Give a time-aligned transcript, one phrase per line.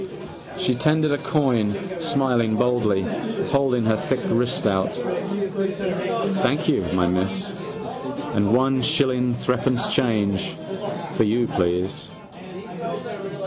[0.57, 3.03] She tendered a coin, smiling boldly,
[3.51, 4.91] holding her thick wrist out.
[4.95, 7.53] —Thank you, my miss.
[8.33, 10.55] And one shilling threepence change.
[11.13, 12.09] For you, please?